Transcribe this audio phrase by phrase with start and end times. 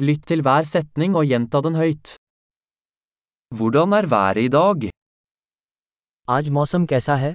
[0.00, 2.14] Lytt til hver setning og gjenta den høyt.
[3.52, 4.88] Hvordan er været i dag?
[6.28, 7.34] आज मौसम कैसा है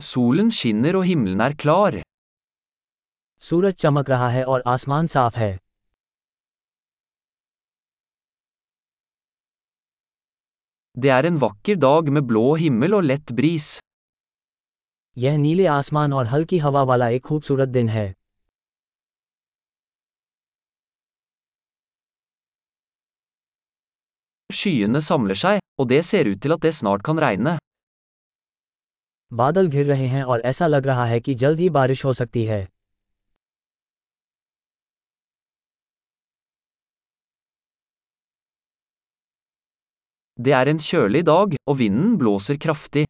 [0.00, 2.02] Solen skinner og himmelen er klar.
[3.40, 5.58] सूरज चमक रहा है और आसमान साफ है
[10.96, 13.78] Det er en vakker dag med blå himmel og lett bris.
[15.18, 18.12] यह नीले आसमान और हल्की हवा वाला एक खूबसूरत दिन है
[24.52, 27.58] Skyene samler seg, og det ser ut til at det snart kan regne.
[29.32, 32.44] बादल घिर रहे हैं और ऐसा लग रहा है कि जल्द ही बारिश हो सकती
[32.44, 32.66] है
[40.38, 43.06] Det er en kjølig dag, og vinden blåser kraftig.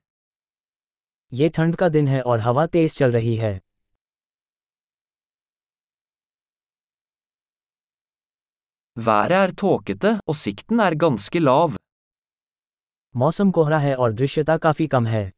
[1.33, 3.61] ये ठंड का दिन है और हवा तेज चल रही है
[8.97, 11.77] Været er tåkete, og sikten er ganske lav.
[13.15, 15.31] मौसम कोहरा है और दृश्यता काफ़ी कम है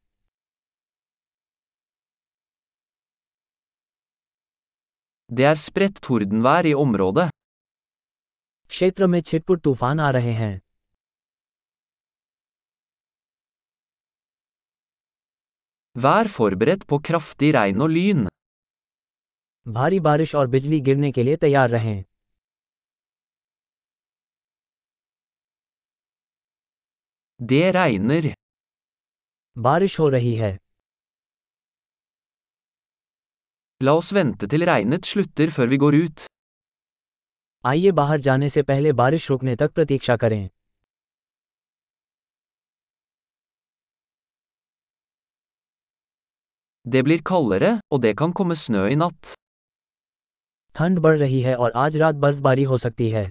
[5.31, 7.31] Det er spredt tordenvær i området.
[8.69, 10.61] क्षेत्र में छिटपुट तूफ़ान आ रहे हैं
[15.97, 18.27] Vær forberedt på kraftig regn og lyn.
[19.67, 22.05] भारी बारिश और बिजली गिरने के लिए तैयार रहें
[27.51, 28.35] Det regner.
[29.57, 30.59] बारिश हो रही है
[33.81, 36.25] La oss vente til regnet slutter før vi går ut.
[37.65, 40.49] आइए बाहर जाने से पहले बारिश रुकने तक प्रतीक्षा करें
[46.87, 49.35] Det blir kaldere, og det kan komme snø i natt.
[50.77, 53.31] ठंड बढ़ रही है और आज रात बर्फबारी हो सकती है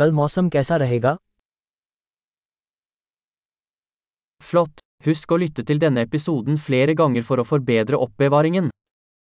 [0.00, 1.16] कल मौसम कैसा रहेगा
[4.40, 4.80] Flott!
[5.04, 8.70] Husk å lytte til denne episoden flere ganger for å forbedre oppbevaringen.